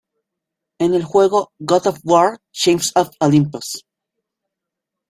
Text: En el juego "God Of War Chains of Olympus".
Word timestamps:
En 0.79 0.95
el 0.95 1.03
juego 1.03 1.51
"God 1.59 1.85
Of 1.85 1.99
War 2.03 2.39
Chains 2.51 2.91
of 2.95 3.09
Olympus". 3.19 3.85